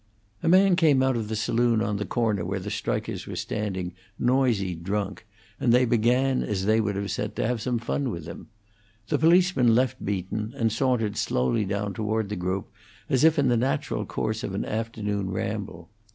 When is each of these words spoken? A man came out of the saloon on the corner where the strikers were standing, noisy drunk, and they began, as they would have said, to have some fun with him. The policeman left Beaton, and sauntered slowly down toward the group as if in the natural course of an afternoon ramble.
A 0.41 0.49
man 0.49 0.75
came 0.75 1.03
out 1.03 1.15
of 1.15 1.27
the 1.27 1.35
saloon 1.35 1.79
on 1.79 1.97
the 1.97 2.07
corner 2.07 2.43
where 2.43 2.57
the 2.59 2.71
strikers 2.71 3.27
were 3.27 3.35
standing, 3.35 3.93
noisy 4.17 4.73
drunk, 4.73 5.27
and 5.59 5.71
they 5.71 5.85
began, 5.85 6.41
as 6.41 6.65
they 6.65 6.81
would 6.81 6.95
have 6.95 7.11
said, 7.11 7.35
to 7.35 7.45
have 7.45 7.61
some 7.61 7.77
fun 7.77 8.09
with 8.09 8.25
him. 8.25 8.47
The 9.09 9.19
policeman 9.19 9.75
left 9.75 10.03
Beaton, 10.03 10.55
and 10.57 10.71
sauntered 10.71 11.17
slowly 11.17 11.65
down 11.65 11.93
toward 11.93 12.29
the 12.29 12.35
group 12.35 12.71
as 13.09 13.23
if 13.23 13.37
in 13.37 13.47
the 13.49 13.57
natural 13.57 14.03
course 14.07 14.43
of 14.43 14.55
an 14.55 14.65
afternoon 14.65 15.29
ramble. 15.29 15.87